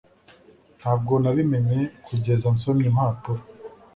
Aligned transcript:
Ntabwo 0.79 1.13
nabimenye 1.23 1.79
kugeza 2.05 2.47
nsomye 2.55 2.85
impapuro 2.91 3.41